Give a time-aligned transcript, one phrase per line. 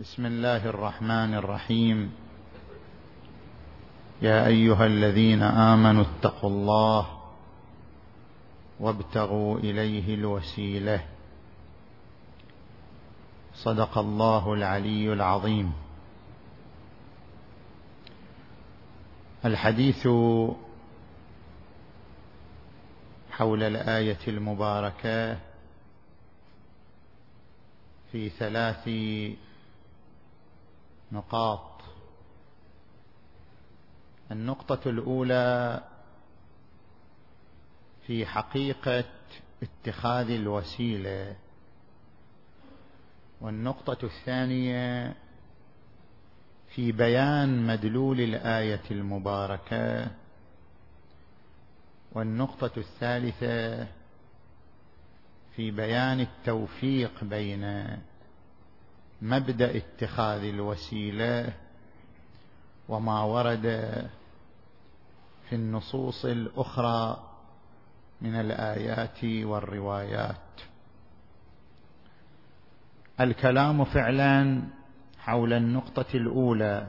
[0.00, 2.12] بسم الله الرحمن الرحيم.
[4.22, 7.20] يا أيها الذين آمنوا اتقوا الله
[8.80, 11.04] وابتغوا إليه الوسيلة.
[13.54, 15.72] صدق الله العلي العظيم.
[19.44, 20.08] الحديث
[23.30, 25.38] حول الآية المباركة
[28.12, 28.88] في ثلاث
[31.12, 31.82] نقاط.
[34.32, 35.82] النقطة الأولى
[38.06, 39.04] في حقيقة
[39.62, 41.36] اتخاذ الوسيلة.
[43.40, 45.14] والنقطة الثانية
[46.68, 50.10] في بيان مدلول الآية المباركة.
[52.12, 53.86] والنقطة الثالثة
[55.56, 57.64] في بيان التوفيق بين
[59.22, 61.52] مبدأ اتخاذ الوسيلة
[62.88, 63.66] وما ورد
[65.48, 67.30] في النصوص الأخرى
[68.20, 70.36] من الآيات والروايات.
[73.20, 74.62] الكلام فعلا
[75.18, 76.88] حول النقطة الأولى.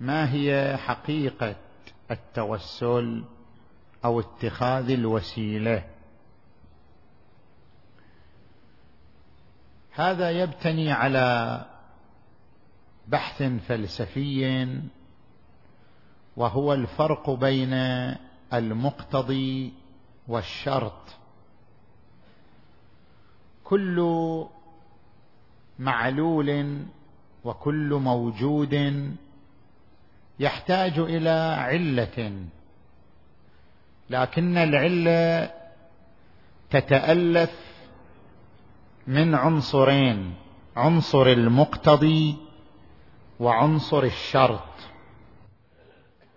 [0.00, 1.56] ما هي حقيقة
[2.10, 3.24] التوسل
[4.04, 5.95] أو اتخاذ الوسيلة؟
[9.96, 11.60] هذا يبتني على
[13.08, 14.68] بحث فلسفي
[16.36, 17.72] وهو الفرق بين
[18.52, 19.72] المقتضي
[20.28, 21.16] والشرط.
[23.64, 24.46] كل
[25.78, 26.82] معلول
[27.44, 28.74] وكل موجود
[30.38, 32.44] يحتاج إلى علة
[34.10, 35.50] لكن العلة
[36.70, 37.75] تتألف
[39.06, 40.34] من عنصرين
[40.76, 42.36] عنصر المقتضي
[43.40, 44.68] وعنصر الشرط.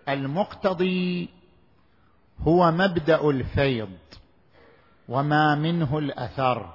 [0.08, 1.28] المقتضي
[2.40, 3.98] هو مبدأ الفيض
[5.08, 6.74] وما منه الأثر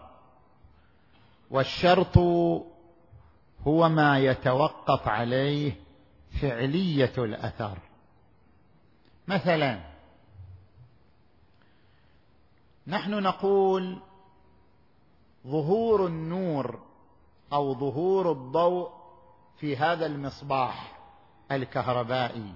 [1.51, 2.17] والشرط
[3.67, 5.73] هو ما يتوقف عليه
[6.41, 7.77] فعلية الأثر.
[9.27, 9.79] مثلا
[12.87, 14.01] نحن نقول
[15.47, 16.79] ظهور النور
[17.53, 18.91] أو ظهور الضوء
[19.57, 20.99] في هذا المصباح
[21.51, 22.53] الكهربائي.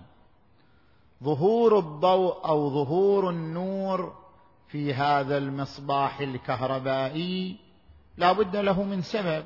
[1.24, 4.16] ظهور الضوء أو ظهور النور
[4.68, 7.58] في هذا المصباح الكهربائي
[8.18, 9.46] لا بد له من سبب.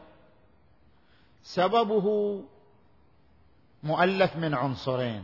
[1.44, 2.40] سببه
[3.84, 5.24] مؤلف من عنصرين.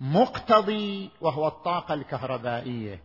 [0.00, 3.00] مقتضي وهو الطاقة الكهربائية.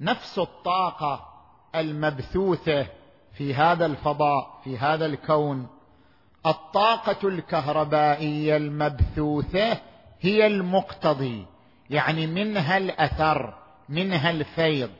[0.00, 1.28] نفس الطاقة
[1.74, 3.01] المبثوثة
[3.34, 5.66] في هذا الفضاء في هذا الكون
[6.46, 9.78] الطاقة الكهربائية المبثوثة
[10.20, 11.46] هي المقتضي
[11.90, 13.54] يعني منها الأثر
[13.88, 14.90] منها الفيض.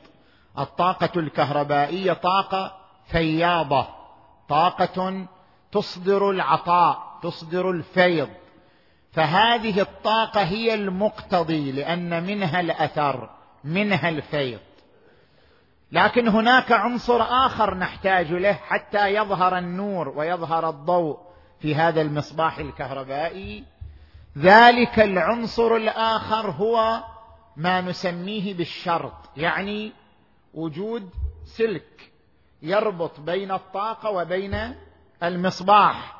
[0.59, 3.87] الطاقة الكهربائية طاقة فياضة
[4.49, 5.25] طاقة
[5.71, 8.29] تصدر العطاء تصدر الفيض.
[9.11, 13.29] فهذه الطاقة هي المقتضي لأن منها الأثر
[13.63, 14.59] منها الفيض.
[15.93, 21.17] لكن هناك عنصر آخر نحتاج له حتى يظهر النور ويظهر الضوء
[21.59, 23.63] في هذا المصباح الكهربائي.
[24.37, 27.03] ذلك العنصر الآخر هو
[27.57, 29.91] ما نسميه بالشرط يعني
[30.53, 31.09] وجود
[31.45, 32.11] سلك
[32.61, 34.75] يربط بين الطاقة وبين
[35.23, 36.15] المصباح.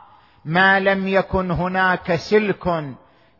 [0.45, 2.83] ما لم يكن هناك سلك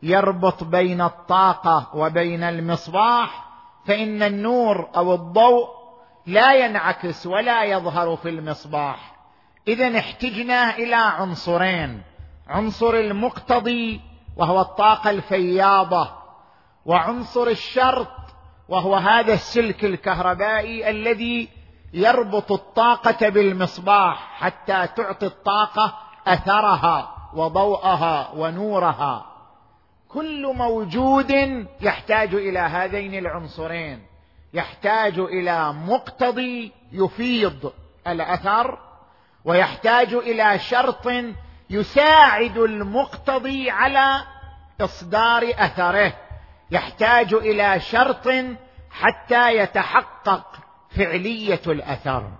[0.02, 3.44] يربط بين الطاقة وبين المصباح
[3.86, 5.83] فإن النور أو الضوء
[6.26, 9.14] لا ينعكس ولا يظهر في المصباح.
[9.68, 12.02] إذا احتجنا إلى عنصرين
[12.48, 14.00] عنصر المقتضي
[14.36, 16.10] وهو الطاقة الفياضة
[16.86, 18.08] وعنصر الشرط
[18.68, 21.48] وهو هذا السلك الكهربائي الذي
[21.94, 29.26] يربط الطاقة بالمصباح حتى تعطي الطاقة أثرها وضوءها ونورها.
[30.08, 31.30] كل موجود
[31.80, 34.13] يحتاج إلى هذين العنصرين.
[34.54, 37.72] يحتاج إلى مقتضي يفيض
[38.06, 38.78] الأثر
[39.44, 41.08] ويحتاج إلى شرط
[41.70, 44.24] يساعد المقتضي على
[44.80, 46.12] إصدار أثره.
[46.70, 48.28] يحتاج إلى شرط
[48.90, 50.58] حتى يتحقق
[50.90, 52.32] فعلية الأثر.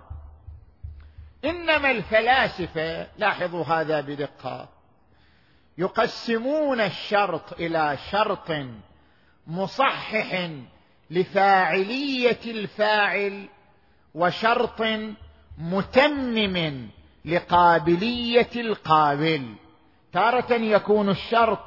[1.45, 4.69] إنما الفلاسفة لاحظوا هذا بدقة
[5.77, 8.51] يقسمون الشرط إلى شرط
[9.47, 10.49] مصحح
[11.09, 13.47] لفاعلية الفاعل
[14.15, 14.81] وشرط
[15.57, 16.87] متمم
[17.25, 19.55] لقابلية القابل.
[20.13, 21.59] تارة يكون الشرط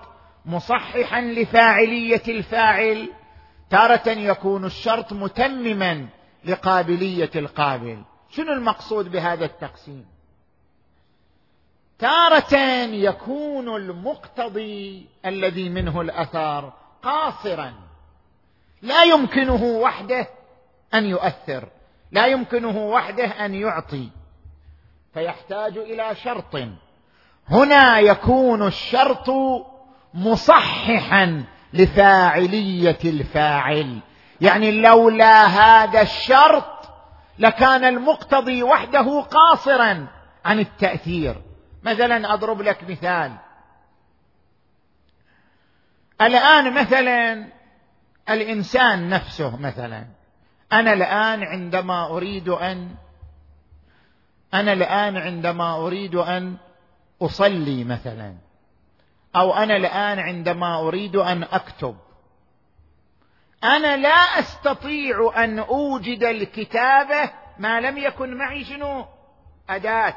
[0.47, 3.09] مصححا لفاعلية الفاعل
[3.71, 6.07] تارة يكون الشرط متمما
[6.45, 8.03] لقابلية القابل.
[8.31, 10.07] شنو المقصود بهذا التقسيم؟
[11.99, 12.57] تارة
[12.93, 17.88] يكون المقتضي الذي منه الأثر قاصرا.
[18.83, 20.29] لا يمكنه وحده
[20.95, 21.69] أن يؤثر
[22.13, 24.09] لا يمكنه وحده أن يعطي.
[25.15, 26.57] فيحتاج إلى شرط.
[27.49, 29.31] هنا يكون الشرط
[30.15, 33.99] مصححا لفاعلية الفاعل.
[34.41, 36.89] يعني لولا هذا الشرط
[37.39, 40.07] لكان المقتضي وحده قاصرا
[40.45, 41.43] عن التأثير.
[41.83, 43.33] مثلا أضرب لك مثال.
[46.21, 47.58] الآن مثلا
[48.31, 50.07] الإنسان نفسه مثلا.
[50.73, 52.95] أنا الآن عندما أريد أن
[54.55, 56.57] أنا الآن عندما أريد أن
[57.23, 58.35] أصلي مثلا
[59.37, 61.97] أو أنا الآن عندما أريد أن أكتب
[63.65, 69.07] أنا لا أستطيع أن أوجد الكتابة ما لم يكن معي شنو؟
[69.71, 70.17] أداة.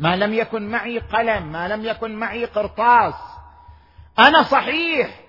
[0.00, 3.14] ما لم يكن معي قلم ما لم يكن معي قرطاس.
[4.18, 5.27] أنا صحيح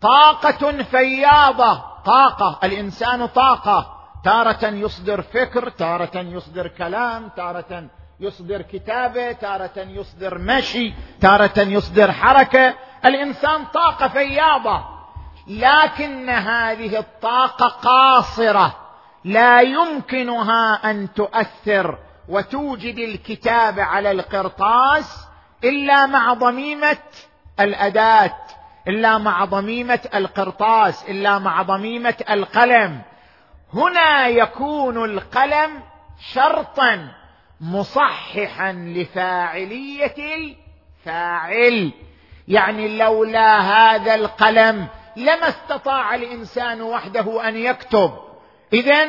[0.00, 2.58] طاقة فياضه طاقة.
[2.64, 3.94] الإنسان طاقة.
[4.24, 7.88] تارة يصدر فكر تارة يصدر كلام تارة
[8.20, 12.74] يصدر كتابة تارة يصدر مشي تارة يصدر حركة.
[13.04, 14.84] الإنسان طاقة فياضه
[15.46, 18.76] لكن هذه الطاقة قاصرة.
[19.24, 21.98] لا يمكنها أن تؤثر
[22.28, 25.26] وتوجد الكتابه على القرطاس
[25.64, 26.98] إلا مع ضميمة
[27.60, 28.36] الأداة.
[28.88, 33.02] إلا مع ضميمة القرطاس إلا مع ضميمة القلم.
[33.74, 35.82] هنا يكون القلم
[36.32, 37.08] شرطا
[37.60, 41.92] مصححا لفاعلية الفاعل.
[42.48, 44.86] يعني لولا هذا القلم
[45.16, 48.12] لما استطاع الإنسان وحده أن يكتب.
[48.72, 49.08] اذا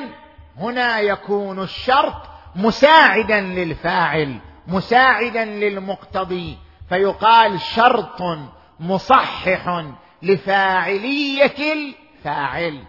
[0.57, 2.15] هنا يكون الشرط
[2.55, 6.57] مساعدا للفاعل مساعدا للمقتضي.
[6.89, 8.21] فيقال شرط
[8.79, 9.83] مصحح
[10.21, 12.83] لفاعلية الفاعل.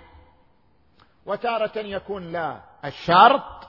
[1.27, 3.69] وتارة يكون لا الشرط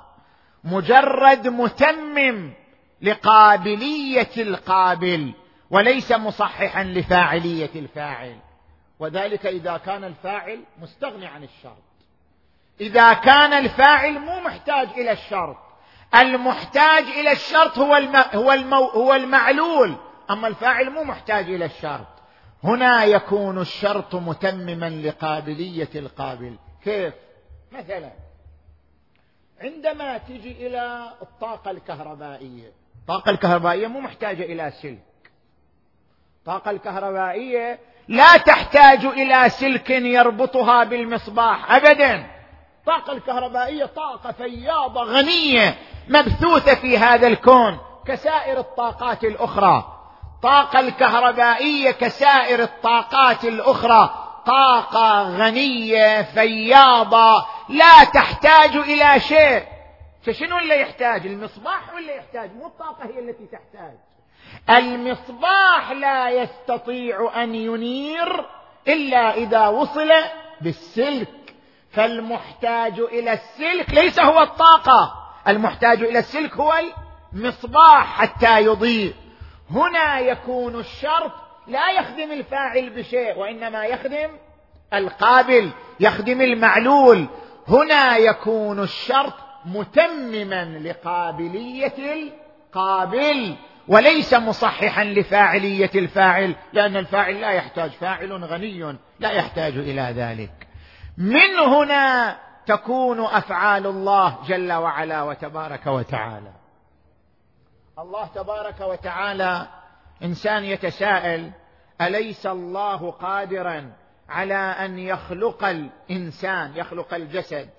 [0.63, 2.53] مجرد متمم
[3.01, 5.33] لقابلية القابل
[5.69, 8.35] وليس مصححا لفاعلية الفاعل.
[8.99, 11.83] وذلك إذا كان الفاعل مستغني عن الشرط.
[12.81, 15.57] إذا كان الفاعل مو محتاج إلى الشرط
[16.15, 17.95] المحتاج إلى الشرط هو.
[18.33, 18.85] هو المو...
[18.85, 19.95] هو المعلول.
[20.29, 22.10] أما الفاعل مو محتاج إلى الشرط.
[22.63, 26.57] هنا يكون الشرط متمما لقابلية القابل.
[26.83, 27.13] كيف؟
[27.71, 28.11] مثلا
[29.61, 32.71] عندما تجي إلى الطاقة الكهربائية
[33.01, 35.03] الطاقة الكهربائية مو محتاجة إلى سلك.
[36.39, 42.27] الطاقة الكهربائية لا تحتاج إلى سلك يربطها بالمصباح ابدا.
[42.79, 45.75] الطاقة الكهربائية طاقة فياضة غنية
[46.09, 50.00] مبثوثة في هذا الكون كسائر الطاقات الأخرى.
[50.41, 54.09] الطاقه الكهربائية كسائر الطاقات الأخرى.
[54.45, 59.63] طاقة غنية فياضة لا تحتاج إلى شيء.
[60.25, 63.93] فشنو اللي يحتاج؟ المصباح ولا يحتاج؟ مو الطاقة هي التي تحتاج.
[64.69, 68.45] المصباح لا يستطيع أن ينير
[68.87, 70.09] إلا إذا وصل
[70.61, 71.55] بالسلك.
[71.91, 75.13] فالمحتاج إلى السلك ليس هو الطاقة.
[75.47, 76.73] المحتاج إلى السلك هو
[77.33, 79.20] المصباح حتى يضيء.
[79.73, 81.31] هنا يكون الشرط
[81.67, 84.29] لا يخدم الفاعل بشيء وإنما يخدم
[84.93, 87.27] القابل يخدم المعلول.
[87.67, 89.33] هنا يكون الشرط
[89.65, 93.55] متمما لقابلية القابل
[93.87, 100.67] وليس مصححا لفاعلية الفاعل لأن الفاعل لا يحتاج فاعل غني لا يحتاج إلى ذلك.
[101.17, 106.60] من هنا تكون أفعال الله جل وعلا وتبارك وتعالى.
[107.99, 109.67] الله تبارك وتعالى
[110.23, 111.51] إنسان يتساءل
[112.01, 113.91] أليس الله قادرا
[114.29, 117.69] على أن يخلق الإنسان يخلق الجسد؟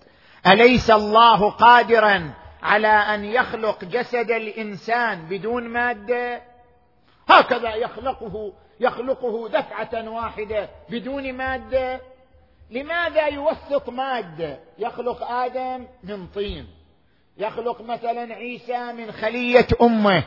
[0.47, 6.43] أليس الله قادرا على أن يخلق جسد الإنسان بدون مادة؟
[7.29, 12.01] هكذا يخلقه يخلقه دفعة واحدة بدون مادة.
[12.71, 16.82] لماذا يوسط مادة؟ يخلق آدم من طين.
[17.39, 20.25] يخلق مثلا عيسى من خلية أمه.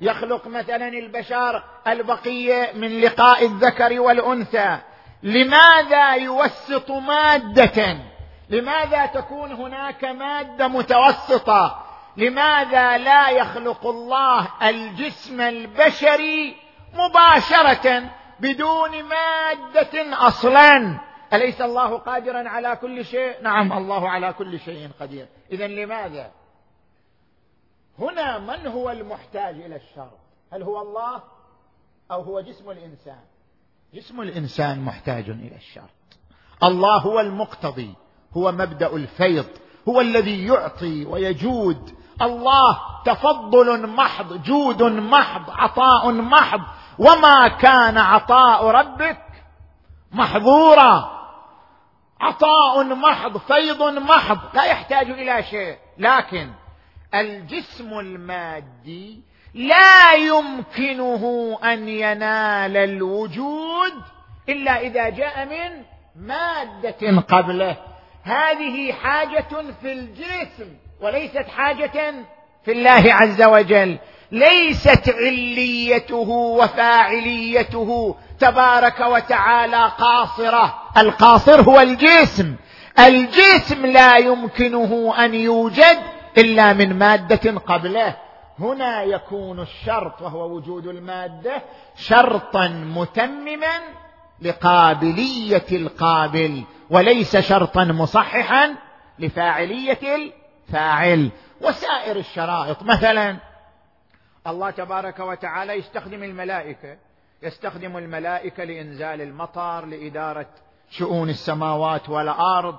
[0.00, 4.78] يخلق مثلا البشر البقية من لقاء الذكر والأنثى.
[5.22, 7.98] لماذا يوسط مادة؟
[8.50, 11.86] لماذا تكون هناك مادة متوسطة؟
[12.16, 16.56] لماذا لا يخلق الله الجسم البشري
[16.94, 18.10] مباشرة
[18.40, 20.98] بدون مادة أصلا؟
[21.32, 25.26] أليس الله قادرا على كل شيء؟ نعم الله على كل شيء قدير.
[25.52, 26.30] اذا لماذا؟
[27.98, 30.10] هنا من هو المحتاج إلى الشر
[30.52, 31.22] هل هو الله
[32.10, 33.20] أو هو جسم الإنسان؟
[33.94, 35.90] جسم الإنسان محتاج إلى الشر
[36.62, 37.94] الله هو المقتضي
[38.36, 39.46] هو مبدأ الفيض
[39.88, 41.96] هو الذي يعطي ويجود.
[42.22, 46.60] الله تفضل محض جود محض عطاء محض.
[46.98, 49.22] وما كان عطاء ربك
[50.12, 51.10] محظورا.
[52.20, 54.38] عطاء محض فيض محض.
[54.54, 55.78] لا يحتاج إلى شيء.
[55.98, 56.52] لكن
[57.14, 59.20] الجسم المادي
[59.54, 63.92] لا يمكنه أن ينال الوجود
[64.48, 65.82] إلا إذا جاء من
[66.26, 67.76] مادة قبله.
[68.22, 69.48] هذه حاجة
[69.80, 70.68] في الجسم
[71.00, 72.14] وليست حاجة
[72.64, 73.98] في الله عز وجل.
[74.32, 80.82] ليست عليته وفاعليته تبارك وتعالى قاصرة.
[80.96, 82.56] القاصر هو الجسم.
[82.98, 85.98] الجسم لا يمكنه أن يوجد
[86.38, 88.16] إلا من مادة قبله.
[88.58, 91.62] هنا يكون الشرط وهو وجود المادة
[91.96, 93.78] شرطا متمما
[94.42, 98.74] لقابلية القابل وليس شرطا مصححا
[99.18, 101.30] لفاعلية الفاعل.
[101.60, 103.36] وسائر الشرائط مثلا
[104.46, 106.96] الله تبارك وتعالى يستخدم الملائكة
[107.42, 110.46] يستخدم الملائكة لإنزال المطر لإدارة
[110.90, 112.78] شؤون السماوات والأرض.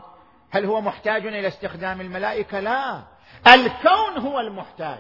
[0.52, 3.04] هل هو محتاج إلى استخدام الملائكة؟ لا.
[3.48, 5.00] الكون هو المحتاج.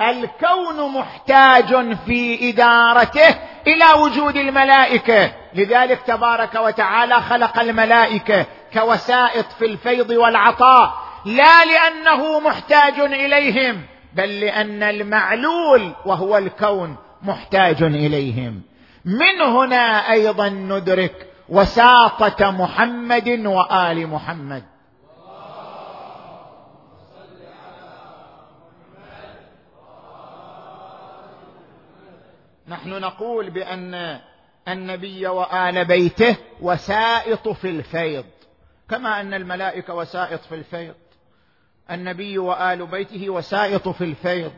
[0.00, 3.28] الكون محتاج في إدارته
[3.66, 5.32] إلى وجود الملائكة.
[5.54, 11.10] لذلك تبارك وتعالى خلق الملائكة كوسائط في الفيض والعطاء.
[11.24, 18.62] لا لأنه محتاج إليهم بل لأن المعلول وهو الكون محتاج إليهم.
[19.04, 24.64] من هنا أيضا ندرك وساطة محمد وآل محمد.
[32.70, 34.20] نحن نقول بأن
[34.68, 38.24] النبي وآل بيته وسائط في الفيض.
[38.90, 40.94] كما أن الملائكة وسائط في الفيض.
[41.90, 44.52] النبي وآل بيته وسائط في الفيض.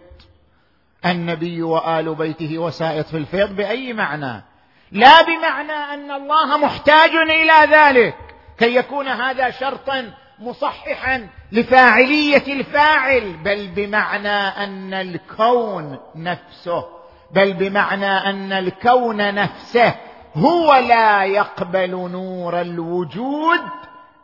[1.06, 4.42] النبي وآل بيته وسائط في الفيض بأي معنى؟
[4.92, 8.16] لا بمعنى أن الله محتاج إلى ذلك.
[8.58, 17.01] كي يكون هذا شرطا مصححا لفاعلية الفاعل بل بمعنى أن الكون نفسه
[17.32, 19.94] بل بمعنى أن الكون نفسه
[20.34, 23.60] هو لا يقبل نور الوجود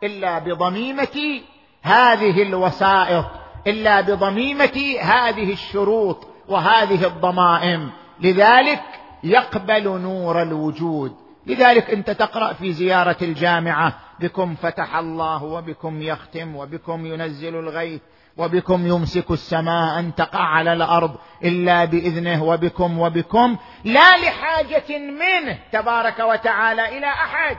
[0.03, 1.41] إلا بضميمة
[1.81, 3.25] هذه الوسائط
[3.67, 7.89] إلا بضميمة هذه الشروط وهذه الضمائم.
[8.19, 8.81] لذلك
[9.23, 11.15] يقبل نور الوجود.
[11.45, 18.01] لذلك أنت تقرأ في زيارة الجامعة بكم فتح الله وبكم يختم وبكم ينزل الغيث
[18.39, 26.19] وبكم يمسك السماء أن تقع على الأرض إلا بإذنه وبكم وبكم لا لحاجة منه تبارك
[26.19, 27.57] وتعالى إلى أحد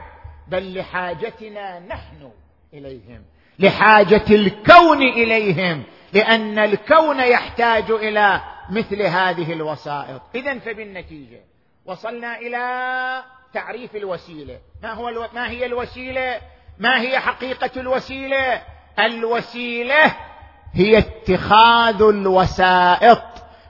[0.48, 2.30] بل لحاجتنا نحن
[2.74, 3.24] إليهم
[3.58, 5.82] لحاجة الكون إليهم
[6.12, 10.22] لأن الكون يحتاج إلى مثل هذه الوسائط.
[10.34, 11.40] اذا فبالنتيجة
[11.86, 14.58] وصلنا إلى تعريف الوسيلة.
[14.82, 15.26] ما هو ألو...
[15.34, 16.40] ما هي الوسيلة؟
[16.78, 18.62] ما هي حقيقة الوسيلة؟
[18.98, 20.29] الوسيلة
[20.74, 23.22] هي اتخاذ الوسائط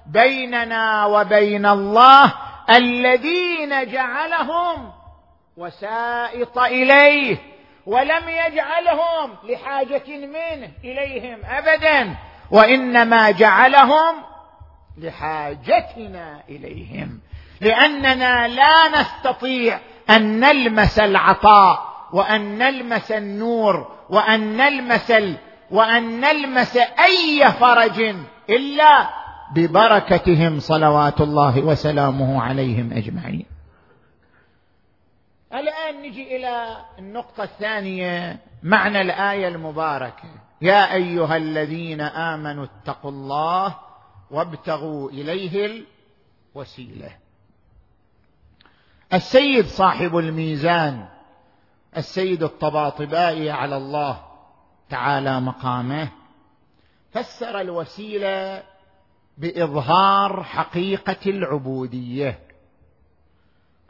[0.07, 2.33] بيننا وبين الله
[2.71, 4.92] الذين جعلهم
[5.57, 7.37] وسائط إليه
[7.87, 12.16] ولم يجعلهم لحاجة منه إليهم ابدا
[12.50, 14.14] وإنما جعلهم
[14.99, 17.21] لحاجتنا إليهم.
[17.61, 19.80] لأننا لا نستطيع
[20.11, 25.11] أن نلمس العطاء وأن نلمس النور وأن نلمس
[25.71, 28.15] وأن نلمس أي فرج
[28.50, 29.11] إلا
[29.55, 33.47] ببركتهم صلوات الله وسلامه عليهم أجمعين.
[35.53, 40.29] الآن نجي إلى النقطة الثانية معنى الآية المباركة.
[40.62, 43.77] يا أيها الذين آمنوا اتقوا الله
[44.31, 45.85] وابتغوا إليه
[46.55, 47.11] الوسيلة.
[49.12, 51.09] السيد صاحب الميزان
[51.97, 54.29] السيد الطباطبائي على الله
[54.90, 56.09] تعالى مقامه
[57.12, 58.62] فسر الوسيلة
[59.38, 62.38] بإظهار حقيقة العبودية.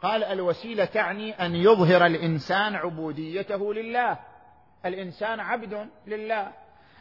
[0.03, 4.19] قال الوسيلة تعني أن يظهر الإنسان عبوديته لله.
[4.85, 6.51] الإنسان عبد لله.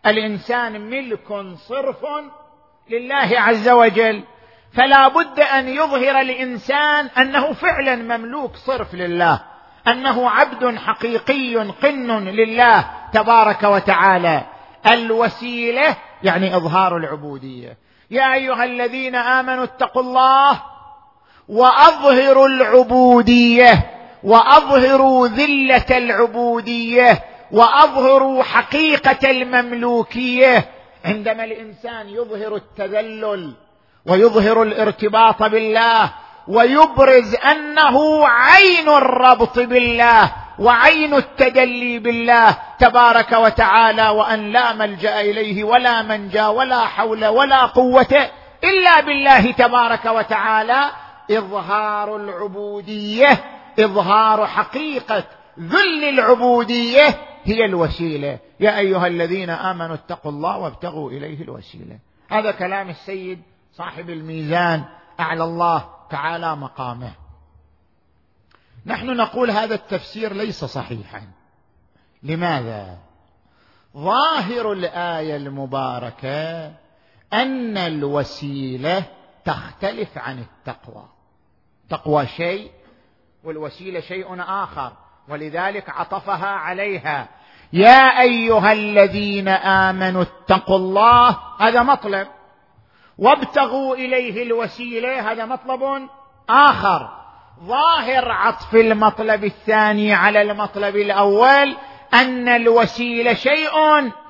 [0.06, 2.04] الإنسان ملك صرف
[2.90, 4.24] لله عز وجل.
[4.72, 9.44] فلا بد أن يظهر الإنسان أنه فعلا مملوك صرف لله
[9.88, 12.99] أنه عبد حقيقي قن لله.
[13.12, 14.42] تبارك وتعالى.
[14.92, 17.76] الوسيلة يعني إظهار العبودية.
[18.10, 20.62] يا أيها الذين آمنوا اتقوا الله
[21.48, 23.90] وأظهروا العبودية
[24.24, 30.64] وأظهروا ذلة العبودية وأظهروا حقيقة المملوكية.
[31.04, 33.54] عندما الإنسان يظهر التذلل
[34.06, 36.12] ويظهر الارتباط بالله
[36.48, 46.02] ويبرز أنه عين الربط بالله وعين التدلي بالله تبارك وتعالى وأن لا ملجأ إليه ولا
[46.02, 48.30] منجا ولا حول ولا قوة
[48.64, 50.90] إلا بالله تبارك وتعالى.
[51.30, 53.44] إظهار العبودية
[53.78, 55.24] إظهار حقيقة
[55.60, 57.08] ذل العبودية
[57.44, 58.38] هي الوسيلة.
[58.60, 61.98] يا أيها الذين آمنوا اتقوا الله وابتغوا إليه الوسيلة.
[62.28, 64.84] هذا كلام السيد صاحب الميزان
[65.20, 67.12] أعلى الله تعالى مقامه.
[68.86, 71.22] نحن نقول هذا التفسير ليس صحيحا.
[72.22, 72.98] لماذا؟
[73.96, 76.66] ظاهر الآية المباركة
[77.32, 79.04] أن الوسيلة
[79.44, 81.04] تختلف عن التقوى.
[81.88, 82.70] تقوى شيء
[83.44, 84.92] والوسيلة شيء آخر
[85.28, 87.28] ولذلك عطفها عليها.
[87.72, 92.28] يا أيها الذين آمنوا اتقوا الله هذا مطلب.
[93.18, 96.08] وابتغوا إليه الوسيلة هذا مطلب
[96.48, 97.19] آخر.
[97.62, 101.76] ظاهر عطف المطلب الثاني على المطلب الأول
[102.14, 103.72] أن الوسيلة شيء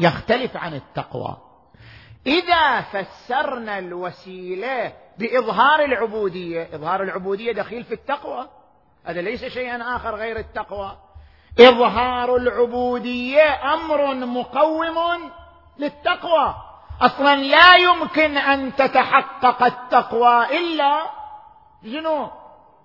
[0.01, 1.37] يختلف عن التقوى.
[2.27, 8.49] إذا فسرنا الوسيلة بإظهار العبودية إظهار العبودية دخيل في التقوى.
[9.05, 10.97] هذا ليس شيئا آخر غير التقوى.
[11.61, 15.31] إظهار العبودية أمر مقوم
[15.79, 16.55] للتقوى.
[17.01, 21.03] أصلا لا يمكن أن تتحقق التقوى إلا
[21.85, 22.40] شنو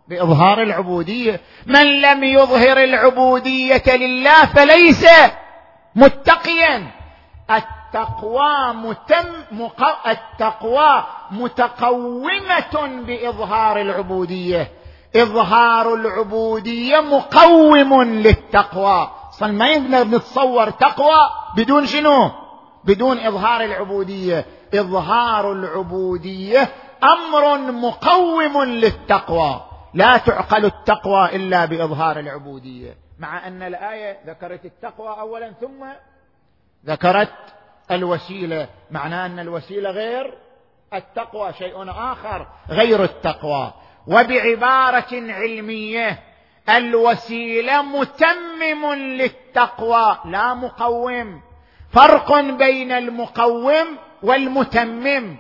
[0.08, 1.42] بإظهار العبودية.
[1.66, 5.06] من لم يظهر العبودية لله فليس
[5.96, 6.92] متقيا.
[7.52, 10.08] التقوى متم مق...
[10.08, 14.72] التقوى متقومة بإظهار العبودية.
[15.16, 19.12] إظهار العبودية مقوم للتقوى.
[19.30, 22.32] أصلا ما يقدر نتصور تقوى بدون شنو؟
[22.84, 24.46] بدون إظهار العبودية.
[24.74, 26.70] إظهار العبودية
[27.04, 29.62] أمر مقوم للتقوى.
[29.96, 32.98] لا تعقل التقوى إلا بإظهار العبودية.
[33.20, 35.86] مع أن الآية ذكرت التقوى اولا ثم
[36.86, 37.34] ذكرت
[37.92, 38.68] الوسيلة.
[38.92, 40.38] معناه أن الوسيلة غير
[40.94, 43.74] التقوى شيء آخر غير التقوى.
[44.08, 46.20] وبعبارة علمية
[46.70, 51.42] الوسيلة متمم للتقوى لا مقوم.
[51.90, 55.38] فرق بين المقوم والمتمم.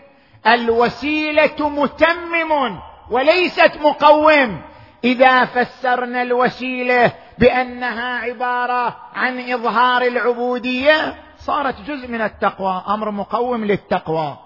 [0.48, 2.80] الوسيلة متمم.
[3.10, 4.62] وليست مقوم.
[5.04, 14.38] إذا فسرنا الوسيلة بأنها عبارة عن إظهار العبودية صارت جزء من التقوى أمر مقوم للتقوى.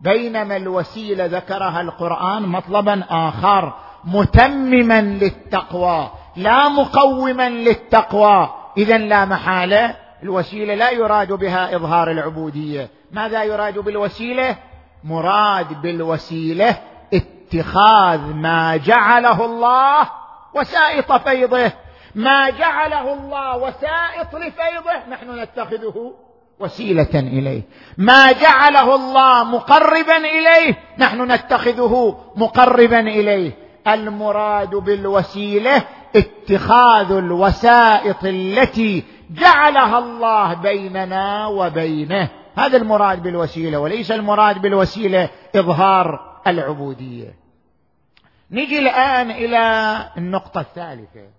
[0.00, 3.72] بينما الوسيلة ذكرها القرآن مطلبا آخر
[4.04, 8.50] متمما للتقوى لا مقوما للتقوى.
[8.76, 9.96] اذا لا محالة.
[10.22, 12.88] الوسيلة لا يراد بها إظهار العبودية.
[13.12, 14.56] ماذا يراد بالوسيلة؟
[15.04, 16.76] مراد بالوسيلة
[17.48, 20.10] اتخاذ ما جعله الله
[20.54, 21.72] وسائط فيضه.
[22.14, 26.12] ما جعله الله وسائط لفيضه نحن نتخذه
[26.60, 27.62] وسيلة إليه.
[27.98, 33.52] ما جعله الله مقربا إليه نحن نتخذه مقربا إليه.
[33.88, 35.82] المراد بالوسيلة
[36.16, 42.28] اتخاذ الوسائط التي جعلها الله بيننا وبينه.
[42.56, 47.34] هذا المراد بالوسيلة وليس المراد بالوسيلة إظهار العبودية.
[48.50, 49.58] نجي الآن إلى
[50.16, 51.30] النقطة الثالثة.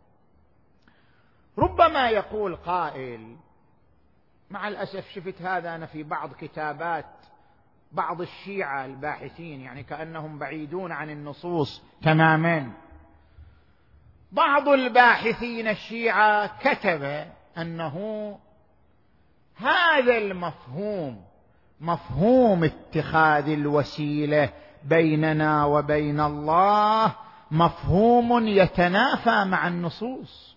[1.57, 3.35] ربما يقول قائل
[4.49, 7.05] مع الأسف شفت هذا أنا في بعض كتابات
[7.91, 12.71] بعض الشيعة الباحثين يعني كأنهم بعيدون عن النصوص تماما.
[14.31, 18.37] بعض الباحثين الشيعة كتب أنه
[19.55, 21.25] هذا المفهوم
[21.81, 24.49] مفهوم اتخاذ الوسيلة
[24.85, 27.15] بيننا وبين الله
[27.51, 30.55] مفهوم يتنافى مع النصوص.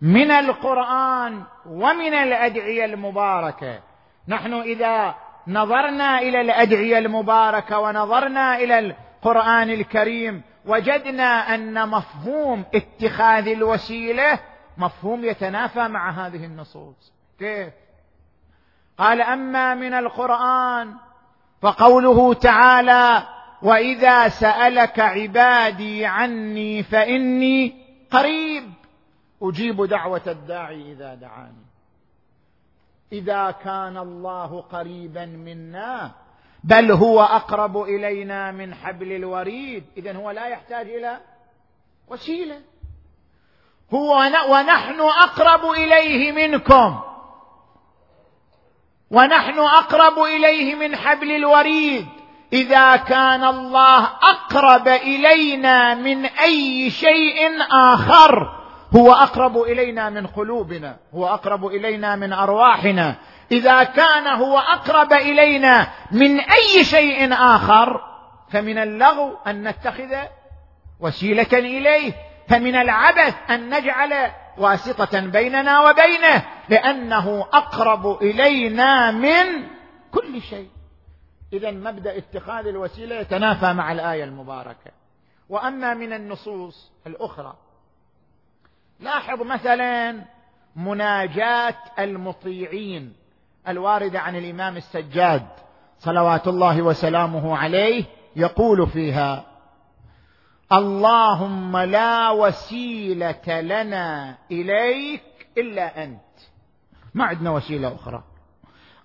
[0.00, 3.80] من القرآن ومن الأدعية المباركة.
[4.28, 5.14] نحن إذا
[5.46, 14.40] نظرنا إلى الأدعية المباركة ونظرنا إلى القرآن الكريم وجدنا أن مفهوم اتخاذ الوسيلة
[14.78, 17.12] مفهوم يتنافى مع هذه النصوص.
[17.38, 17.72] كيف؟
[18.98, 20.94] قال أما من القرآن
[21.62, 23.22] فقوله تعالى
[23.62, 27.74] واذا سالك عبادي عني فاني
[28.10, 28.72] قريب
[29.42, 31.62] أجيب دعوه الداعي اذا دعاني
[33.12, 36.12] اذا كان الله قريبا منا
[36.64, 39.84] بل هو اقرب الينا من حبل الوريد.
[39.96, 41.20] اذا هو لا يحتاج إلى
[42.08, 42.60] وسيله.
[43.94, 44.16] هو
[44.50, 47.00] ونحن اقرب اليه منكم.
[49.12, 52.06] ونحن أقرب إليه من حبل الوريد.
[52.52, 58.58] إذا كان الله أقرب إلينا من أي شيء آخر
[58.96, 63.14] هو أقرب إلينا من قلوبنا هو أقرب إلينا من أرواحنا.
[63.52, 68.00] إذا كان هو أقرب إلينا من أي شيء آخر
[68.52, 70.14] فمن اللغو أن نتخذ
[71.00, 72.12] وسيلة إليه.
[72.48, 79.68] فمن العبث أن نجعل واسطة بيننا وبينه لأنه أقرب إلينا من
[80.12, 80.68] كل شيء.
[81.52, 84.90] اذا مبدأ اتخاذ الوسيلة يتنافى مع الآية المباركة.
[85.48, 87.54] وأما من النصوص الأخرى
[89.00, 90.24] لاحظ مثلا
[90.76, 93.12] مناجاة المطيعين
[93.68, 95.46] الواردة عن الإمام السجاد
[95.98, 98.04] صلوات الله وسلامه عليه
[98.36, 99.44] يقول فيها
[100.72, 105.22] اللهم لا وسيلة لنا إليك
[105.58, 106.20] إلا أنت.
[107.14, 108.22] ما عندنا وسيلة أخرى.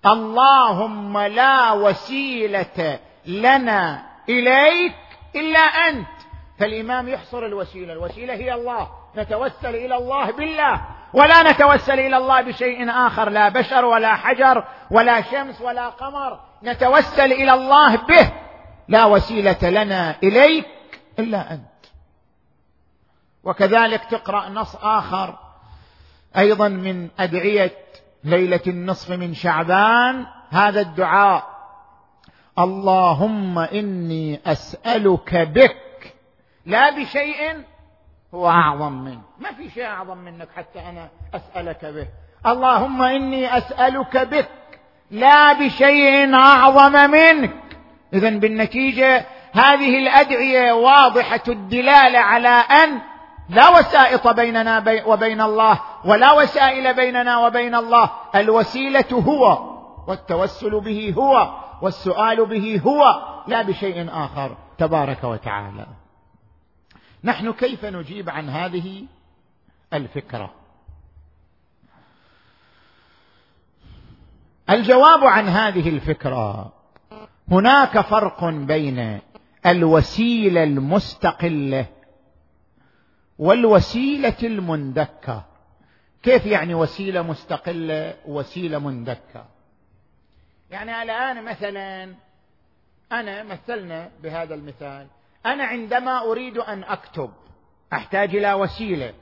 [0.06, 4.94] اللهم لا وسيلة لنا إليك
[5.36, 6.18] إلا أنت.
[6.58, 7.92] فالإمام يحصر الوسيلة.
[7.92, 8.88] الوسيلة هي الله.
[9.16, 10.80] نتوسل إلى الله بالله.
[11.14, 13.28] ولا نتوسل إلى الله بشيء آخر.
[13.28, 16.40] لا بشر ولا حجر ولا شمس ولا قمر.
[16.62, 18.32] نتوسل إلى الله به.
[18.88, 20.77] لا وسيلة لنا إليك
[21.18, 21.68] إلا أنت.
[23.44, 25.38] وكذلك تقرأ نص آخر
[26.36, 27.76] أيضا من أدعية
[28.24, 31.58] ليلة النصف من شعبان هذا الدعاء
[32.58, 36.14] اللهم إني أسألك بك.
[36.66, 37.64] لا بشيء
[38.34, 39.20] هو أعظم منك.
[39.38, 42.08] ما في شيء أعظم منك حتى أنا أسألك به.
[42.46, 44.80] اللهم إني أسألك بك.
[45.10, 47.62] لا بشيء أعظم منك.
[48.12, 53.00] اذا بالنتيجة هذه الأدعية واضحة الدلالة على أن
[53.48, 58.10] لا وسائط بيننا وبين الله ولا وسائل بيننا وبين الله.
[58.34, 59.58] الوسيلة هو
[60.08, 64.56] والتوسل به هو والسؤال به هو لا بشيء آخر.
[64.78, 65.86] تبارك وتعالى.
[67.24, 69.04] نحن كيف نجيب عن هذه
[69.92, 70.50] الفكرة؟
[74.70, 76.72] الجواب عن هذه الفكرة
[77.50, 79.20] هناك فرق بين
[79.66, 81.86] الوسيلة المستقلة
[83.38, 85.44] والوسيلة المندكة.
[86.22, 89.46] كيف يعني وسيلة مستقلة وسيله مندكة؟
[90.70, 92.14] يعني الآن مثلا
[93.12, 95.06] أنا مثلنا بهذا المثال
[95.46, 97.30] أنا عندما أريد أن أكتب
[97.92, 99.14] أحتاج إلى وسيلة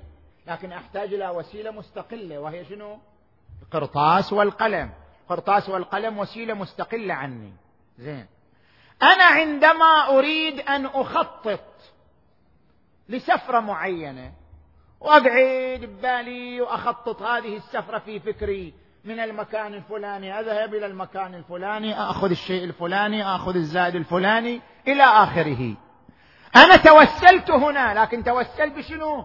[0.46, 2.98] لكن أحتاج إلى وسيلة مستقلة وهي شنو؟
[3.62, 4.90] القرطاس والقلم.
[5.22, 7.52] القرطاس والقلم وسيلة مستقلة عني.
[7.98, 8.26] زين.
[9.02, 11.60] أنا عندما أريد أن أخطط
[13.08, 14.32] لسفرة معينة
[15.00, 22.30] واقعد ببالي وأخطط هذه السفرة في فكري من المكان الفلاني أذهب إلى المكان الفلاني أخذ
[22.30, 25.74] الشيء الفلاني أخذ الزاد الفلاني إلى آخره.
[26.56, 29.24] أنا توسلت هنا لكن توسلت بشنو؟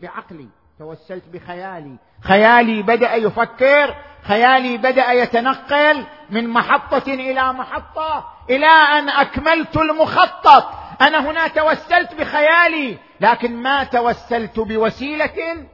[0.00, 0.48] بعقلي.
[0.78, 1.96] توسلت بخيالي.
[2.20, 10.64] خيالي بدأ يفكر خيالي بدأ يتنقل من محطة إلى محطة إلى أن أكملت المخطط.
[11.00, 15.66] أنا هنا توسلت بخيالي لكن ما توسلت بوسيلة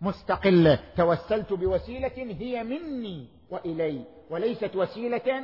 [0.00, 0.78] مستقلة.
[0.96, 5.42] توسلت بوسيلة هي مني وإلي وليست وسيلة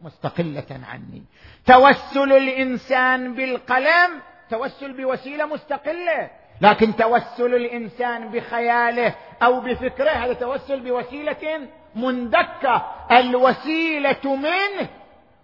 [0.00, 1.24] مستقلة عني.
[1.66, 6.30] توسل الإنسان بالقلم توسل بوسيلة مستقلة.
[6.60, 12.86] لكن توسل الإنسان بخياله أو بفكره هذا توسل بوسيلة مندكة.
[13.12, 14.88] الوسيلة منه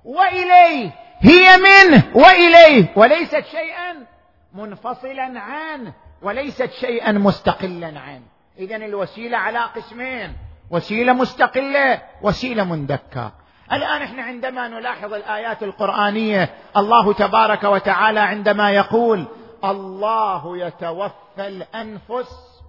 [0.05, 4.07] وإليه هي منه وإليه وليست شيئا
[4.55, 8.23] منفصلا عنه وليست شيئا مستقلا عنه.
[8.59, 10.33] اذا الوسيلة على قسمين
[10.71, 13.33] وسيلة مستقلة وسيلة مندكة.
[13.73, 19.27] الآن إحنا عندما نلاحظ الآيات القرآنية الله تبارك وتعالى عندما يقول
[19.65, 22.63] الله يتوفى الأنفس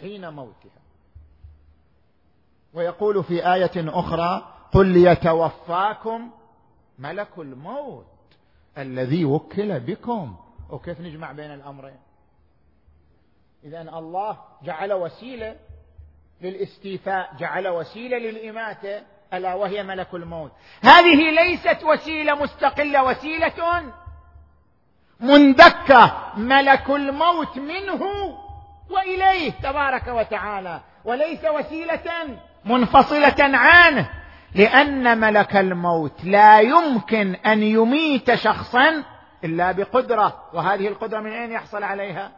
[0.00, 0.82] حين موتها.
[2.74, 6.30] ويقول في آية أخرى قل يتوفاكم
[6.98, 8.06] ملك الموت
[8.78, 10.36] الذي وكل بكم.
[10.70, 11.98] وكيف نجمع بين الأمرين؟
[13.64, 15.56] اذا الله جعل وسيلة
[16.40, 19.02] للاستيفاء جعل وسيلة للإماتة
[19.34, 20.52] ألا وهي ملك الموت.
[20.80, 23.92] هذه ليست وسيلة مستقلة وسيلة
[25.20, 28.02] مندكة ملك الموت منه
[28.90, 30.80] وإليه تبارك وتعالى.
[31.04, 34.10] وليس وسيلة منفصلة عنه
[34.54, 39.04] لأن ملك الموت لا يمكن أن يميت شخصا
[39.44, 40.42] إلا بقدرة.
[40.52, 42.32] وهذه القدرة من أين يحصل عليها؟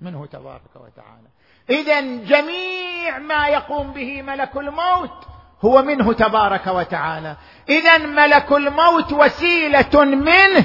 [0.00, 1.28] منه تبارك وتعالى.
[1.70, 5.24] اذا جميع ما يقوم به ملك الموت
[5.64, 7.36] هو منه تبارك وتعالى.
[7.68, 10.64] اذا ملك الموت وسيلة منه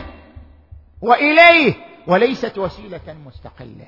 [1.02, 1.74] وإليه
[2.08, 3.88] وليست وسيلة مستقلة.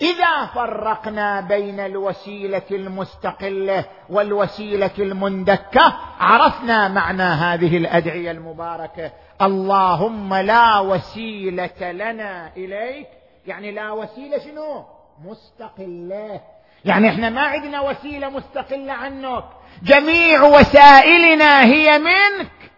[0.00, 9.12] إذا فرقنا بين الوسيلة المستقلة والوسيلة المندكة عرفنا معنى هذه الأدعية المباركة.
[9.42, 13.08] اللهم لا وسيلة لنا إليك.
[13.46, 14.84] يعني لا وسيلة شنو؟
[15.24, 16.40] مستقلة.
[16.84, 19.44] يعني إحنا ما عندنا وسيلة مستقلة عنك.
[19.82, 22.71] جميع وسائلنا هي منك.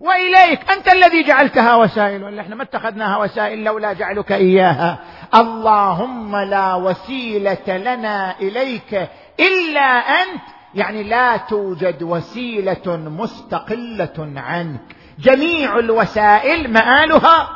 [0.00, 0.70] وإليك.
[0.70, 4.98] أنت الذي جعلتها وسائل ولا إحنا ما اتخذناها وسائل لولا جعلك إياها.
[5.34, 9.08] اللهم لا وسيلة لنا إليك
[9.40, 10.42] إلا أنت.
[10.74, 14.96] يعني لا توجد وسيلة مستقلة عنك.
[15.18, 17.48] جميع الوسائل مآلها.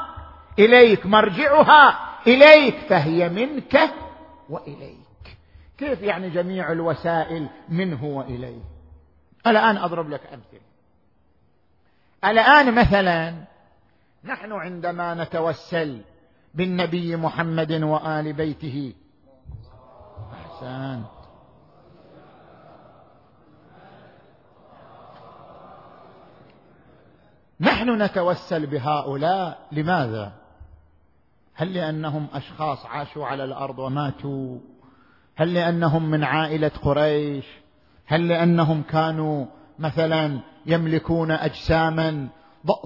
[0.59, 1.99] إليك مرجعها.
[2.27, 3.91] إليك فهي منك
[4.51, 4.99] وإليك.
[5.79, 8.63] كيف يعني جميع الوسائل منه وإليه؟
[9.47, 10.69] الآن أضرب لك أمثلة.
[12.25, 13.35] الآن مثلا
[14.25, 16.01] نحن عندما نتوسل
[16.55, 18.95] بالنبي محمد وآل بيته.
[20.33, 21.19] أحسنت.
[27.61, 30.33] نحن نتوسل بهؤلاء لماذا؟
[31.55, 34.59] هل لأنهم أشخاص عاشوا على الأرض وماتوا؟
[35.37, 37.47] هل لأنهم من عائلة قريش؟
[38.07, 39.47] هل لأنهم كانوا
[39.79, 42.29] مثلا يملكون اجساما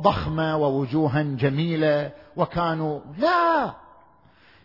[0.01, 3.75] ضخمة ووجوها جميلة وكانوا لا!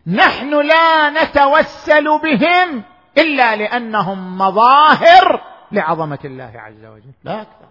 [0.08, 2.84] نحن لا نتوسل بهم
[3.18, 7.12] إلا لأنهم مظاهر لعظمة الله عز وجل.
[7.24, 7.68] لا أكثر.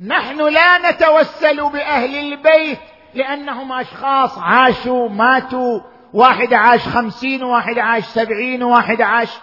[0.00, 2.78] نحن لا نتوسل بأهل البيت
[3.14, 5.80] لأنهم أشخاص عاشوا ماتوا
[6.14, 9.38] واحد عاش خمسين وواحد عاش سبعين وواحد عاش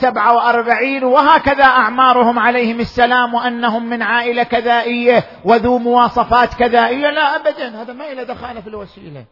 [0.00, 7.10] سبعة وأربعين وهكذا أعمارهم عليهم السلام وأنهم من عائلة كذائية وذو مواصفات كذائية.
[7.10, 9.24] لا أبدا هذا ما إلى دخانة في الوسيلة.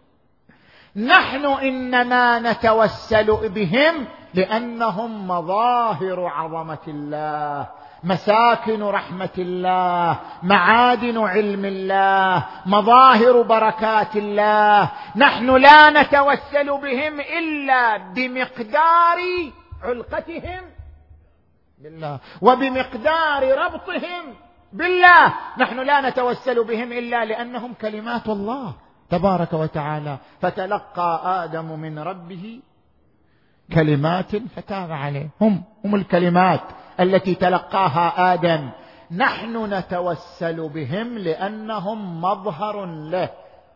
[0.97, 7.67] نحن إنما نتوسل بهم لأنهم مظاهر عظمة الله
[8.05, 14.91] مساكن رحمة الله معادن علم الله مظاهر بركات الله.
[15.17, 19.19] نحن لا نتوسل بهم إلا بمقدار
[19.85, 20.63] علقتهم
[21.79, 24.25] بالله وبمقدار ربطهم
[24.73, 25.35] بالله.
[25.59, 28.75] نحن لا نتوسل بهم إلا لأنهم كلمات الله
[29.11, 30.17] تبارك وتعالى.
[30.41, 31.11] فتلقى
[31.45, 32.61] آدم من ربه
[33.73, 36.61] كلمات فتاب عليه هم هم الكلمات
[37.01, 38.71] التي تلقاها آدم.
[39.11, 43.31] نحن نتوسل بهم لأنهم مظهر له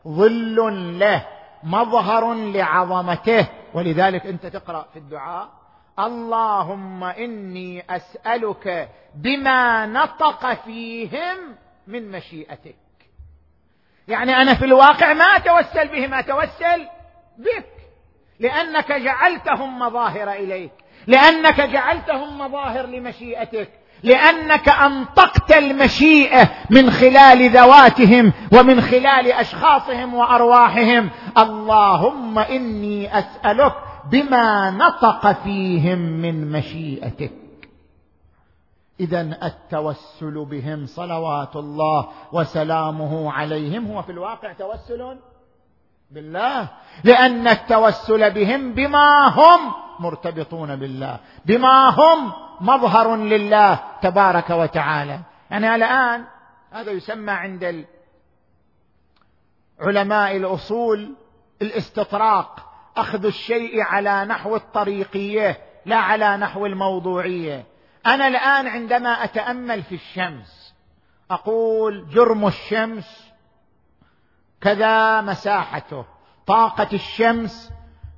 [0.08, 0.56] ظل
[0.98, 1.26] له
[1.62, 3.46] مظهر لعظمته.
[3.74, 5.48] ولذلك أنت تقرأ في الدعاء
[5.98, 11.56] اللهم إني أسألك بما نطق فيهم
[11.86, 12.76] من مشيئتك.
[14.08, 16.86] يعني أنا في الواقع ما اتوسل بهم اتوسل
[17.38, 17.66] بك.
[18.40, 20.72] لأنك جعلتهم مظاهر إليك.
[21.06, 23.70] لأنك جعلتهم مظاهر لمشيئتك.
[24.02, 31.10] لأنك أنطقت المشيئة من خلال ذواتهم ومن خلال أشخاصهم وأرواحهم.
[31.38, 37.32] اللهم إني أسألك بما نطق فيهم من مشيئتك.
[39.00, 43.86] اذا التوسل بهم صلوات الله وسلامه عليهم.
[43.86, 45.18] هو في الواقع توسل
[46.10, 46.68] بالله؟
[47.04, 51.18] لأن التوسل بهم بما هم مرتبطون بالله.
[51.46, 55.20] بما هم مظهر لله تبارك وتعالى.
[55.50, 56.24] يعني الآن
[56.72, 57.86] هذا يسمى عند
[59.80, 61.14] علماء الأصول
[61.62, 62.67] الاستطراق.
[63.00, 67.66] أخذ الشيء على نحو الطريقية لا على نحو الموضوعية.
[68.06, 70.74] أنا الآن عندما أتأمل في الشمس
[71.30, 73.32] أقول جرم الشمس
[74.60, 76.04] كذا مساحته
[76.46, 77.72] طاقة الشمس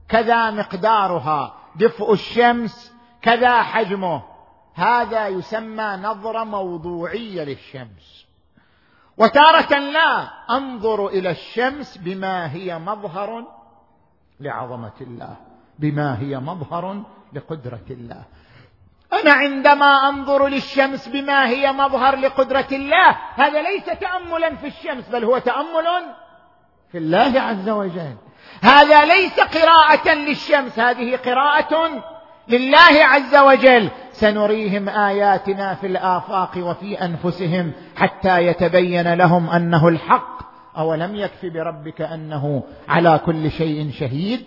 [0.08, 4.22] كذا مقدارها دفء الشمس كذا حجمه.
[4.74, 8.26] هذا يسمى نظره موضوعية للشمس.
[9.16, 13.59] وتارة لا أنظر إلى الشمس بما هي مظهر
[14.40, 15.36] لعظمة الله
[15.78, 18.24] بما هي مظهر لقدرة الله.
[19.12, 25.24] أنا عندما أنظر للشمس بما هي مظهر لقدرة الله هذا ليس تاملا في الشمس بل
[25.24, 25.86] هو تأمل
[26.92, 28.16] في الله عز وجل.
[28.62, 32.02] هذا ليس قراءة للشمس هذه قراءة
[32.48, 33.90] لله عز وجل.
[34.12, 40.49] سنريهم آياتنا في الآفاق وفي أنفسهم حتى يتبين لهم أنه الحق.
[40.78, 44.44] أولم يكف بربك أنه على كل شيء شهيد؟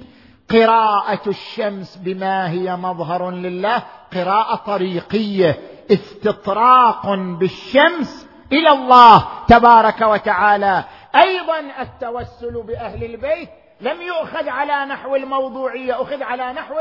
[0.49, 3.83] قراءة الشمس بما هي مظهر لله
[4.13, 5.59] قراءة طريقية
[5.91, 10.83] استطراق بالشمس إلى الله تبارك وتعالى.
[11.15, 13.49] أيضا التوسل بأهل البيت
[13.81, 16.75] لم يؤخذ على نحو الموضوعية أخذ على نحو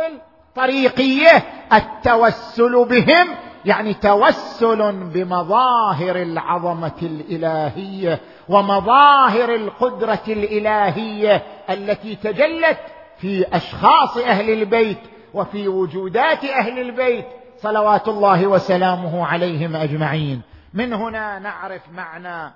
[0.49, 1.43] الطريقية.
[1.73, 3.29] التوسل بهم
[3.65, 12.79] يعني توسل بمظاهر العظمة الإلهية ومظاهر القدرة الإلهية التي تجلت
[13.19, 14.99] في أشخاص أهل البيت
[15.35, 17.27] وفي وجودات أهل البيت.
[17.57, 20.43] صلوات الله وسلامه عليهم أجمعين.
[20.75, 22.53] من هنا نعرف معنى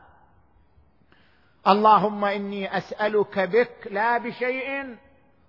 [1.68, 4.96] اللهم إني أسألك بك لا بشيء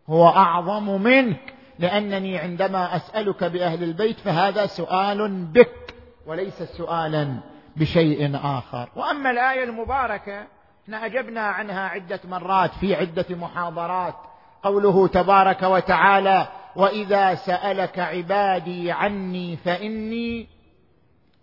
[0.09, 1.56] هو أعظم منك.
[1.79, 7.39] لأنني عندما أسألك بأهل البيت فهذا سؤال بك وليس سؤالا
[7.75, 8.89] بشيء آخر.
[8.95, 10.47] وأما الآية المباركة
[10.83, 14.15] إحنا أجبنا عنها عدة مرات في عدة محاضرات.
[14.63, 20.47] قوله تبارك وتعالى وإذا سألك عبادي عني فإني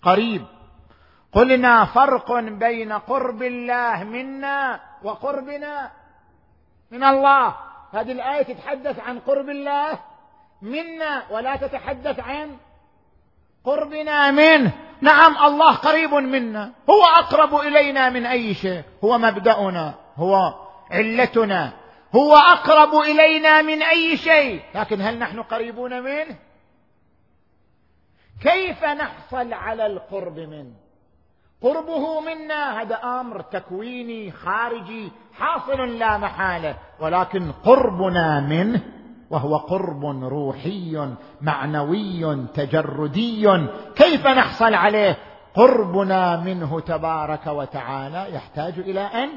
[0.03, 0.45] قريب.
[1.33, 5.91] قلنا فرق بين قرب الله منا وقربنا
[6.91, 7.55] من الله.
[7.93, 9.99] هذه الآية تتحدث عن قرب الله؟
[10.63, 12.57] منا ولا تتحدث عن
[13.65, 14.73] قربنا منه.
[15.01, 16.73] نعم الله قريب منا.
[16.91, 18.83] هو أقرب إلينا من أي شيء.
[19.05, 20.55] هو مبدأنا هو
[20.91, 21.73] علتنا.
[22.17, 24.63] هو أقرب إلينا من أي شيء.
[24.75, 26.37] لكن هل نحن قريبون منه؟
[28.43, 30.75] كيف نحصل على القرب منه؟
[31.63, 36.77] قربه منا هذا أمر تكويني خارجي حاصل لا محالة.
[37.01, 38.83] ولكن قربنا منه
[39.35, 43.67] وهو قرب روحي معنوي تجردي.
[43.97, 45.17] كيف نحصل عليه؟
[45.55, 48.35] قربنا منه تبارك وتعالى.
[48.35, 49.29] يحتاج إلى أن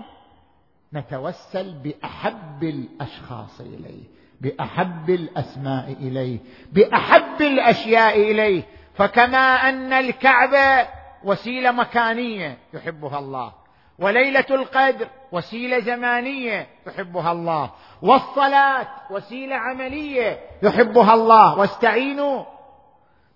[0.93, 4.03] نتوسل بأحب الأشخاص إليه
[4.41, 6.39] بأحب الأسماء إليه
[6.71, 8.63] بأحب الأشياء إليه.
[8.93, 10.89] فكما أن الكعبة
[11.23, 13.66] وسيلة مكانية يحبها الله.
[13.99, 17.69] وليلة القدر وسيلة زمانية يحبها الله.
[18.01, 21.60] والصلاة وسيلة عملية يحبها الله.
[21.60, 22.43] واستعينوا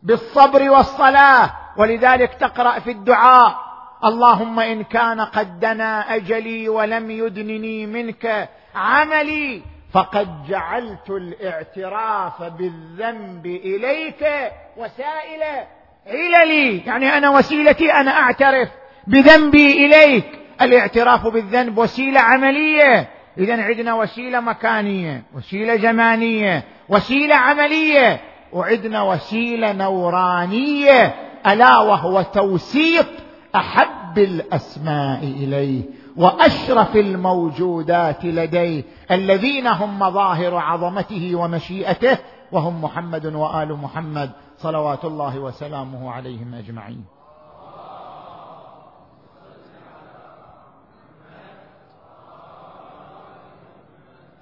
[0.03, 1.51] بالصبر والصلاة.
[1.77, 3.71] ولذلك تقرأ في الدعاء
[4.05, 9.61] اللهم إن كان قد دنا أجلي ولم يدنني منك عملي
[9.93, 15.67] فقد جعلت الاعتراف بالذنب إليك وسائل
[16.07, 16.77] عللي.
[16.77, 18.69] يعني أنا وسيلتي أنا أعترف
[19.07, 20.40] بذنبي إليك.
[20.61, 23.09] الاعتراف بالذنب وسيلة عملية.
[23.37, 28.21] اذا عندنا وسيلة مكانية وسيلة زمانيه وسيلة عملية.
[28.53, 31.15] وعندنا وسيلة نورانية
[31.47, 33.05] ألا وهو توسيط
[33.55, 35.83] أحب الأسماء إليه
[36.17, 38.83] وأشرف الموجودات لديه.
[39.11, 42.17] الذين هم مظاهر عظمته ومشيئته
[42.51, 47.20] وهم محمد وآل محمد صلوات الله وسلامه عليهم أجمعين.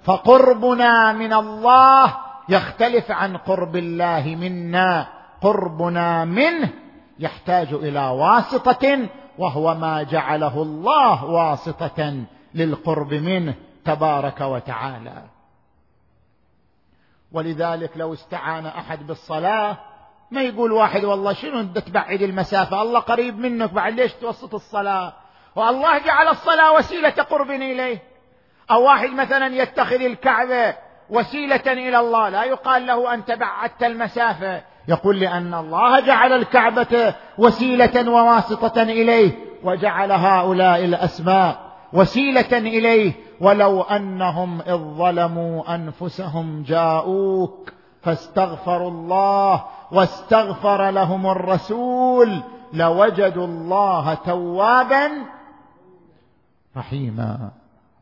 [0.02, 2.16] فقربنا من الله
[2.48, 5.06] يختلف عن قرب الله منا.
[5.40, 6.72] قربنا منه
[7.18, 9.08] يحتاج إلى واسطة
[9.38, 15.22] وهو ما جعله الله واسطة للقرب منه تبارك وتعالى.
[17.32, 19.76] ولذلك لو استعان أحد بالصلاة
[20.30, 25.12] ما يقول واحد والله شنو أنت تبعد المسافة؟ الله قريب منك بعد ليش توسط الصلاة؟
[25.56, 28.09] والله جعل الصلاة وسيلة قرب إليه.
[28.70, 30.74] أو واحد مثلا يتخذ الكعبة
[31.10, 34.62] وسيلة إلى الله لا يقال له انت بعدت المسافة.
[34.88, 39.32] يقول لأن الله جعل الكعبة وسيلة وواسطة إليه
[39.64, 41.58] وجعل هؤلاء الأسماء
[41.92, 43.12] وسيلة إليه.
[43.40, 47.72] ولو أنهم إذ ظلموا أنفسهم جاءوك
[48.02, 52.42] فاستغفروا الله واستغفر لهم الرسول
[52.72, 55.10] لوجدوا الله توابا
[56.76, 57.50] رحيما.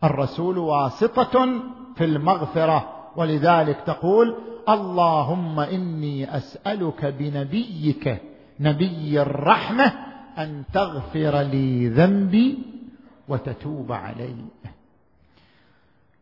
[0.04, 1.62] الرسول واسطة
[1.96, 2.88] في المغفرة.
[3.16, 4.34] ولذلك تقول
[4.68, 8.22] اللهم إني أسألك بنبيك
[8.60, 9.92] نبي الرحمة
[10.38, 12.58] أن تغفر لي ذنبي
[13.28, 14.34] وتتوب علي.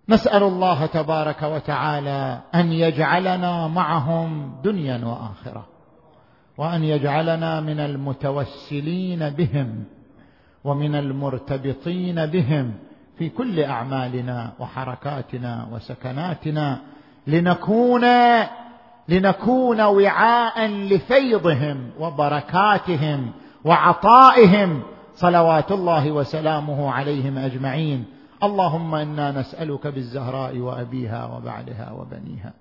[0.09, 5.66] نسأل الله تبارك وتعالى أن يجعلنا معهم دنيا وآخرة
[6.59, 9.85] وأن يجعلنا من المتوسلين بهم
[10.64, 12.74] ومن المرتبطين بهم
[13.19, 16.79] في كل أعمالنا وحركاتنا وسكناتنا
[17.27, 18.05] لنكون
[19.09, 23.33] لنكون وعاء لفيضهم وبركاتهم
[23.64, 24.83] وعطائهم
[25.14, 28.05] صلوات الله وسلامه عليهم أجمعين.
[28.43, 32.53] اللهم إنا نسألك بالزهراء وأبيها وبعلها وبنيها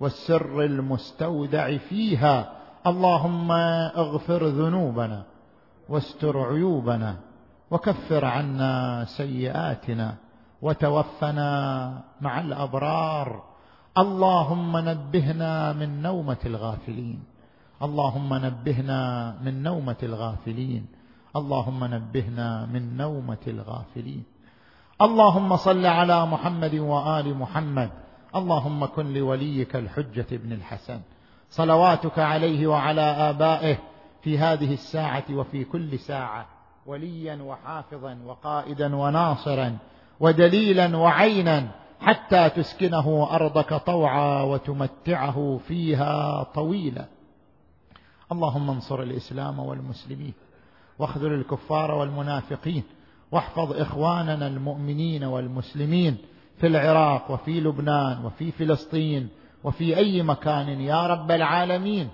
[0.00, 2.52] والسر المستودع فيها.
[2.86, 3.52] اللهم
[3.96, 5.22] اغفر ذنوبنا
[5.88, 7.16] واستر عيوبنا
[7.72, 10.14] وكفر عنا سيئاتنا
[10.62, 11.50] وتوفنا
[12.20, 13.42] مع الأبرار.
[13.98, 17.18] اللهم نبهنا من نومة الغافلين.
[17.82, 19.00] اللهم نبهنا
[19.44, 20.86] من نومة الغافلين.
[21.36, 24.24] اللهم نبهنا من نومة الغافلين.
[25.00, 27.90] اللهم صل على محمد وآل محمد.
[28.36, 31.00] اللهم كن لوليك الحجة بن الحسن.
[31.50, 33.76] صلواتك عليه وعلى آبائه
[34.22, 36.51] في هذه الساعة وفي كل ساعة.
[36.86, 39.76] وليا وحافظا وقائدا وناصرا
[40.20, 41.68] ودليلا وعينا
[42.00, 47.06] حتى تسكنه أرضك طوعا وتمتعه فيها طويلا.
[48.32, 50.34] اللهم انصر الإسلام والمسلمين
[50.98, 52.82] واخذل الكفار والمنافقين
[53.32, 56.16] واحفظ إخواننا المؤمنين والمسلمين
[56.56, 59.28] في العراق وفي لبنان وفي فلسطين
[59.64, 62.08] وفي أي مكان يا رب العالمين.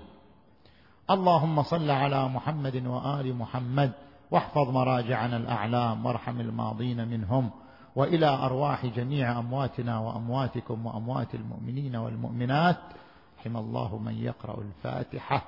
[1.11, 3.91] اللهم صل على محمد وآل محمد
[4.31, 7.51] واحفظ مراجعنا الأعلام وارحم الماضين منهم
[7.95, 12.79] وإلى أرواح جميع أمواتنا وأمواتكم وأموات المؤمنين والمؤمنات.
[13.37, 15.41] حمى الله من يقرأ الفاتحة.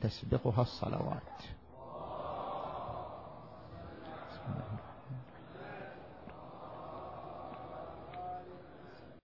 [0.00, 1.40] تسبقها الصلوات.